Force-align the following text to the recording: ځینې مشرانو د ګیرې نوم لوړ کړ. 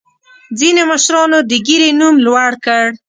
ځینې 0.59 0.83
مشرانو 0.91 1.37
د 1.49 1.51
ګیرې 1.67 1.89
نوم 1.99 2.15
لوړ 2.25 2.51
کړ. 2.65 2.85